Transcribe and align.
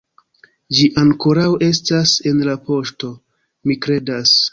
Ĝi 0.77 0.85
ankoraŭ 1.01 1.43
estas 1.67 2.13
en 2.31 2.39
la 2.47 2.55
poŝto, 2.71 3.11
mi 3.71 3.77
kredas 3.87 4.35